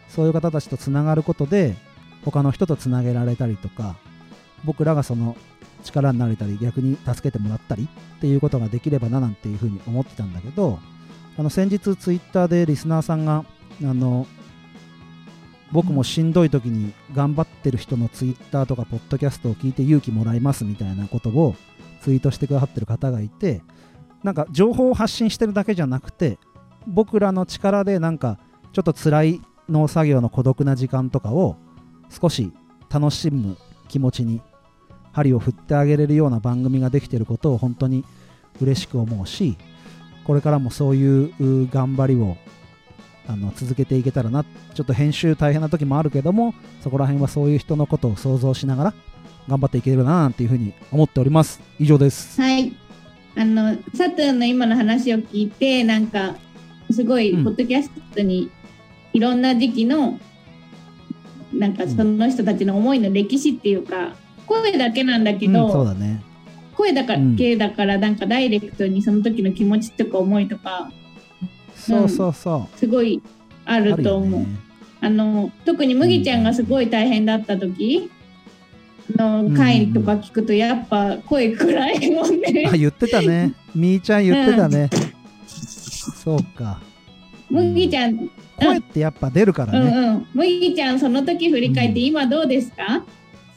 [0.07, 1.75] そういう方たちとつながることで
[2.23, 3.95] 他の人とつなげられたりとか
[4.63, 5.35] 僕らがその
[5.83, 10.79] 力になれたり逆に助けてもらったりっていうことができればななんていうふうに思ってたんだけど
[11.37, 13.43] あの先日ツイッターでリスナーさんが
[13.83, 14.25] あの
[15.71, 21.55] 僕もしんどい時に頑張ってる人のツイッターとかポッドキャストを聞いて勇気もらいますみたいなことを
[22.01, 23.61] ツイートしてくださってる方がいて
[24.23, 26.39] なんか情報を発信してるだけじゃなくて
[26.87, 28.39] 僕らの力でなんか
[28.73, 31.57] ちょっと辛い農作業の孤独な時間とかを
[32.09, 32.53] 少し
[32.89, 34.41] 楽しむ気持ちに
[35.11, 38.05] 針を振ってあげれるような番組ができてることを本当に
[38.61, 39.57] 嬉しく思うし
[40.25, 42.37] これからもそういう頑張りを
[43.27, 44.43] あの続けていけたらな。
[44.73, 48.93] ちょっと編集大変な時もあるけどもそこら辺はそういう人のことを想像しながら
[49.47, 51.61] 頑張っていければななんていうふうに思っております。
[51.79, 52.41] 以上です。
[52.41, 52.73] はい。
[53.37, 56.35] あのサトゥンの今の話を聞いてなんか
[56.91, 57.43] すごいうん。
[57.43, 58.51] ポッドキャストに
[59.13, 60.19] いろんな時期の、
[61.53, 64.13] なんかその人たちの思いの歴史っていうか
[64.45, 66.21] 声だけなんだけうん、ど、そうだね
[66.85, 70.91] 声だかうんけだからなんかダイレクトにその時の気持ちとか思いとか
[71.75, 73.21] そうそうそう、すごい
[73.65, 74.39] ああると思う。
[74.41, 74.47] ね。
[75.01, 78.09] あの特に麦ちゃんがすごい大変だった時
[79.15, 82.69] の回とか聞くとやっぱ声暗いもんね。
[82.71, 83.53] あ言ってたね。
[83.75, 84.89] みーちゃん言ってたね、
[86.23, 86.81] そうか。
[87.49, 93.05] 麦ちゃん、声ってやっぱ出るからね、うんうん、麦ちゃんその時振り返って今どうですか、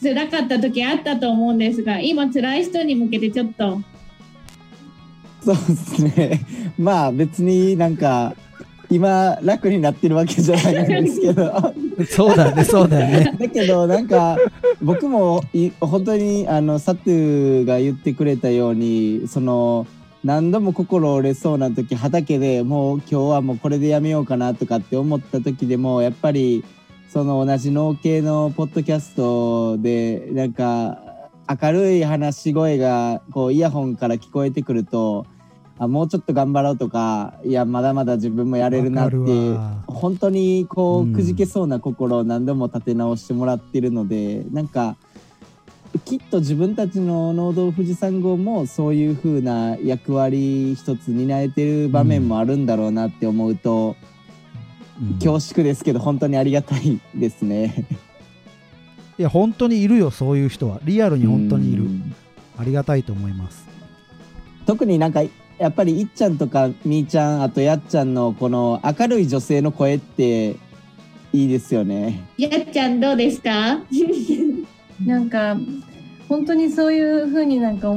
[0.02, 3.80] 辛かった時あったと思うんですが今辛い人に向けてちょっと
[5.44, 6.40] そうですね。
[6.78, 8.34] まあ別になんか
[8.90, 11.74] 今楽になってるわけじゃないんですけど。
[12.08, 14.36] そうだねそうだよね だけどなんか
[14.80, 19.86] 僕もい本当にあのサトゥが言ってくれたようにその
[20.22, 26.64] 何度も心折れそうな時畑でもう今日はもうこれでやめようかなとかって思った時でもやっぱり
[27.08, 30.98] その同じ農系のポッドキャストでなんか
[31.48, 35.26] 明るい話し声がこうイヤホンから聞こえてくると
[35.78, 39.16] あもうちょっと頑張ろうとかいやまだまだ自分もやれるなって
[39.86, 41.12] 本当にこうん。
[41.12, 44.96] うくじけそうな心を何度も立て直してもらってるので、なんか
[46.04, 54.07] きっと自分たちの農道富士山号もそういう風な役割一つ担えてる場面もあるんだろうなって思うと、うん
[55.20, 57.86] 恐縮ですけど本当にありがたいですね。
[59.18, 60.80] いや本当にいるよそういう人は。
[60.84, 61.84] リアルに本当にいる。
[61.84, 62.14] うん。
[62.58, 63.66] ありがたいと思います。
[64.66, 65.22] 特になんか
[65.58, 70.50] やっぱりいっちゃんとかみーちゃんあとやっちゃんのこの明るい女性の声って
[71.32, 72.24] いいですよね。
[72.36, 73.80] やっちゃんどうですか？
[75.04, 75.56] なんか
[76.28, 77.92] 本当にそういう風になんか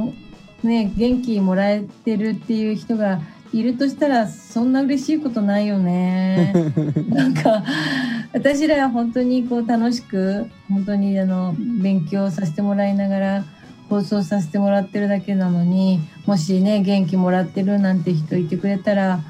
[0.62, 3.20] ね元気もらえてるっていう人が
[3.52, 6.52] いるとしたらそんな嬉しいことないよね。
[7.08, 7.62] なんか
[8.32, 13.44] 私らは本当にこう楽しく本当にあの勉強させてもらいながら
[13.90, 19.20] 放送させてもらってるだけなのにもしね元気もらってるなんて人いてくれたら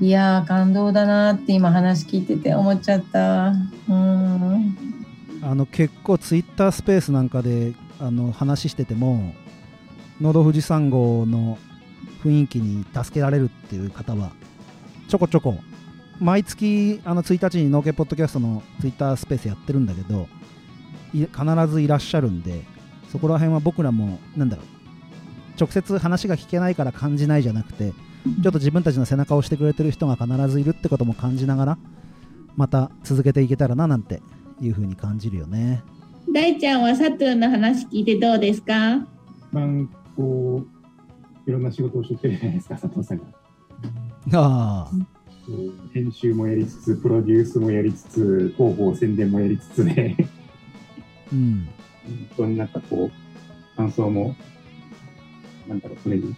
[0.00, 3.54] いやー感動だなって今話聞いてて思っちゃった。
[3.88, 4.94] うん
[5.42, 9.34] あの結構ツイッタースペースなんかであの話してても
[10.18, 11.58] 「のど富士山号」の
[12.24, 14.30] 雰囲気に助けられるっていう方は
[15.08, 15.58] ちょこちょこ
[16.20, 20.28] 毎月あの1日に農家ポッドキャストのツイッタースペースやってるんだけど
[21.12, 22.62] い必ずいらっしゃるんで
[23.12, 24.66] そこら辺は僕らもなんだろう
[25.60, 27.92] 直接話が聞けないから感じないじゃなくて
[28.42, 31.78] ちょっと自分たちの背中を押してくれてる人が必ずいるってことも感じながら
[32.56, 34.22] また続けていけたらななんて
[34.60, 35.82] いう風に感じるよね。
[36.32, 39.06] 大ちゃんはサトゥンの話聞いてどうですか？
[39.52, 39.66] まあ
[40.16, 40.73] こう
[41.46, 43.24] いろんな仕事をしてるじゃないですか佐藤さんが。
[44.34, 44.90] あ
[45.92, 50.16] 編集もやりつつプロデュースもやりつつ広報宣伝もやりつつで
[51.32, 51.68] うん。
[52.04, 54.34] 本当になんかこう感想も
[55.68, 56.34] なんだろうそれに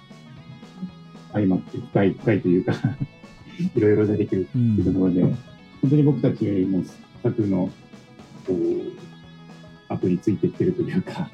[1.33, 2.73] 相まって深い深いというか
[3.77, 4.95] いろいろ出てくるうというとん。
[4.95, 5.37] ころで、本
[5.91, 6.83] 当に僕たちも
[7.23, 7.71] サクの
[8.47, 11.31] こう後についていってるというか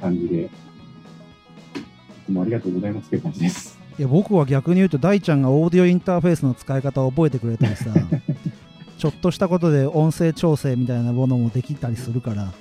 [0.00, 0.48] 感じでい
[2.24, 3.78] つもありがとうございますという感じです。
[3.98, 7.94] いや僕は逆に言うと大ちゃんがオーディオインターフェースの使い方を覚えてくれたりさ
[8.98, 12.52] ちょっとしたことで音声調整みたいなものもできたりするから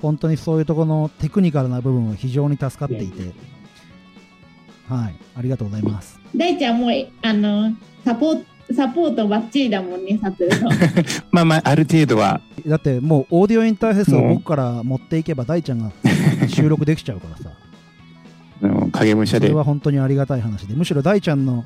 [0.00, 3.32] 本当にそういうところのテクニカルな部分は非常に助かっていて。
[4.88, 5.14] はい。
[5.36, 6.18] ありがとうございます。
[6.34, 6.90] 大ちゃんもう
[7.22, 7.72] あの
[8.04, 10.70] サポートサポートバッチリだもんね、サトゥの。
[11.32, 15.90] まあまあ、ある程度は、だってもうオーディオインターフェースを僕から持っていけば大ちゃんが
[16.48, 17.50] 収録できちゃうからさ
[18.92, 19.46] 影武者で。
[19.46, 20.74] それは本当にありがたい話で。
[20.74, 21.64] むしろ大ちゃんの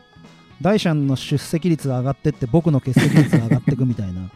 [0.61, 4.31] 大ちゃんの出席率が上がってって僕の欠席率が上がっていくみたいな。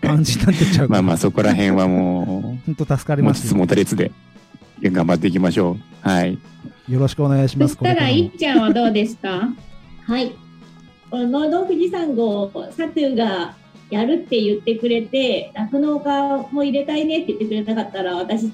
[0.00, 0.98] 感じになってっちゃうから。
[0.98, 3.42] まあまあ、そこら辺はも本当助かう、りますよ。
[3.42, 4.10] 持ちつ持たれつで、
[4.82, 6.08] 頑張っていきましょう。
[6.08, 6.38] はい。
[6.88, 7.74] よろしくお願いします。
[7.74, 9.48] そしたら、いっちゃんはどうですか？
[10.04, 10.32] はい。
[11.10, 13.54] この農道富士山号、サトゥが
[13.90, 18.50] やるって言ってくれて、酪農家も入れたいねって言ってくれなかったら、私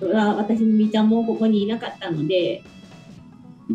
[0.00, 2.62] は、私のみーちゃんもここにいなかったので、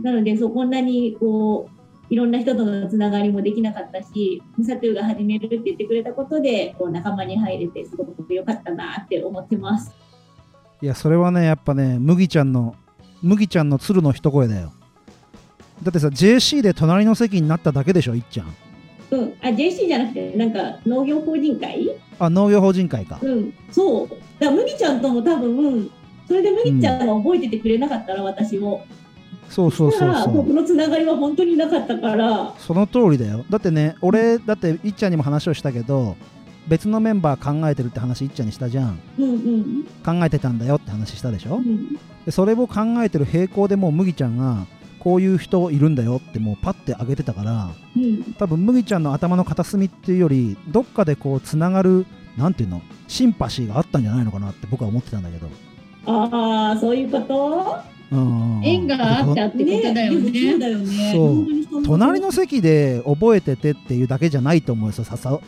[0.02, 9.94] なので、そう、こんなにこう、いろんな人とのつながりもできなかったし、サトゥが始めるって言ってくれたことで、こう仲間に入れて、すごく良かったなって思ってます。
[10.82, 12.76] いやそれはねやっぱね麦ちゃんの
[13.22, 14.72] 麦ちゃんの鶴の一声だよ
[15.84, 18.56] だってさ JC で隣の席になっただけでしょいっちゃん
[19.12, 19.34] うん。
[19.42, 21.90] あ、JC じゃなくて、なんか農業法人会？
[22.20, 23.20] あ農業法人会か。
[23.22, 24.10] うん、そう。
[24.10, 25.90] だから麦ちゃんとも多分、
[26.28, 28.82] それで麦ちゃんが覚えててくれなかったら、私を。
[29.50, 30.34] そうそうそうそう。
[30.34, 33.46] 僕のつながりは本当になかったから、その通りだよ。
[33.50, 36.18] だってね俺だっていっちゃんにも話をしたけど
[36.68, 39.00] 別のメンバー考えてるって話いっちゃんにしたじゃん。
[39.18, 39.84] うんうん。
[40.06, 41.56] 考えてたんだよって話したでしょ？
[41.56, 44.68] うん、でそれを考えてる並行でもう麦ちゃんが
[45.00, 52.06] こういう人いるんだよってもうパッて上げてたからうん、多分麦ちゃんの頭の片隅っていうよりどっかでこうつながる
[52.38, 55.50] なんていうのシンパシーがあったんじゃないのかなって僕は思ってたんだけど、
[56.06, 57.78] ああ、そういうこと？
[58.12, 58.62] うん。
[58.64, 60.60] 縁があったってことだよね。
[60.60, 61.12] だよね。
[61.14, 64.96] そう隣の席で覚えててっていうだけじゃないと思うよ。
[64.98, 65.40] 誘う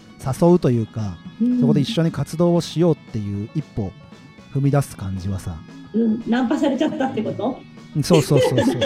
[0.49, 1.59] 誘うというかうん。
[1.61, 3.91] そこで一緒に活動をしようっていう一歩
[4.53, 5.55] 踏み出す感じはさ。
[5.93, 7.59] うん、ナンパされちゃったってこと？
[8.03, 8.81] そうそうそうそうそう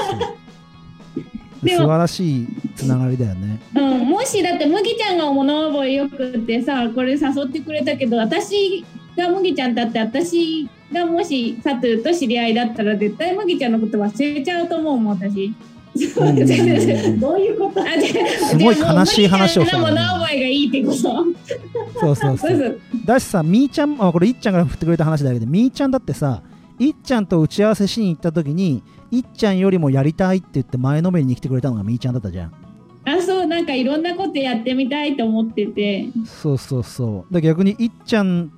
[1.71, 3.59] 素晴らしいつながりだよね。
[3.75, 8.85] うん、もしだって麦ちゃんが物覚えよくってさこれ誘ってくれたけど私
[9.17, 15.45] が麦ちゃんだって私がもしサトゥと知り合いだったら絶対麦ちゃんのこと忘れちゃうと思うもん私。
[15.47, 17.19] うん。
[17.19, 17.81] どういうこと？
[18.49, 19.89] すごい悲しい話をしたねの？
[19.91, 20.97] 物覚えがいいってこと？
[22.01, 26.41] そうそうそそうだしさみーちゃんあこれいっちゃんが振ってくれた話だけどみーちゃんだってさ
[26.77, 28.83] いっちゃんと打ち合わせしに行った時に
[29.17, 32.53] いっちゃんよりもやりたいって言って前のめりに来てくれたのがみーちゃんだったじゃん。
[33.07, 36.07] あそうなんかいろんなことやってみたいと思ってて。
[36.25, 37.33] そうそうそう。
[37.33, 38.51] だ逆にいっちゃん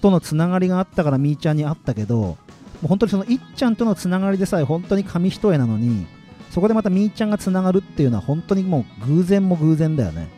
[0.00, 2.36] とのつながりがあったからみーちゃんに会ったけども
[2.84, 6.06] う本当にそのいっちゃんとのつながりでさえ本当に紙一重なのに
[6.50, 10.28] そこでまたみーちゃんがつながるっていうのは本当にもう偶然も偶然だよね。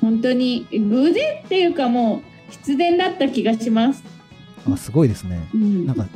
[0.00, 4.02] 本当に偶然っていうかもう必然だった気がします。
[4.72, 5.48] あすごいですね。
[5.52, 5.86] うん。
[5.86, 6.06] なんか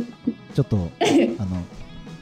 [0.54, 0.76] ちょっと
[1.38, 1.62] あの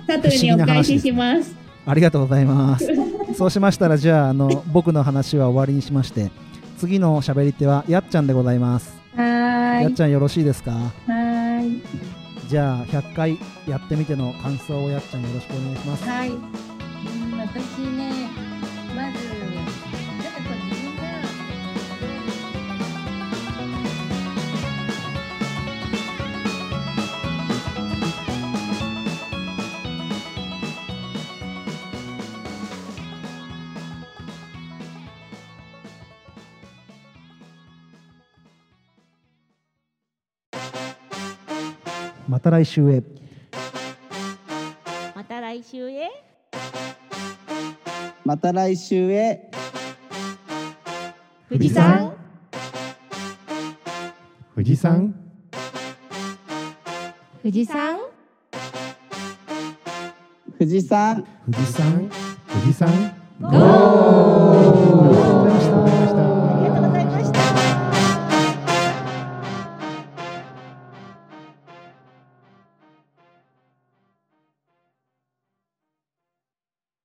[0.06, 1.54] サトゥにお返しします。
[1.86, 2.86] ありがとうございます。
[3.36, 6.30] そうしましたら、じゃあ、あの、僕の話は終わりにしまして、
[6.78, 8.94] 次の喋り手は、やっちゃんでございます。
[9.16, 9.82] はーい。
[9.84, 10.70] やっちゃんよろしいですか？
[10.72, 11.82] はーい。
[12.48, 16.04] じゃあ、100回やってみての感想をやっちゃんよろしくお願いします。
[16.08, 16.28] はい。
[16.28, 16.36] うん、
[17.38, 18.12] 私ね、
[42.42, 43.04] た来週へ。
[45.14, 46.10] また来週へ
[48.24, 49.48] また来週へ。
[51.48, 52.16] 富士山
[54.54, 55.14] 富士山
[57.42, 57.98] 富士山
[60.58, 61.24] 富士山。
[61.44, 62.10] 富士山。
[62.48, 62.88] 富士山
[63.40, 63.82] ゴー